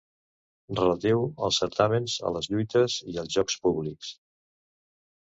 [0.77, 4.09] Relatiu als certàmens, a les lluites i als jocs públics.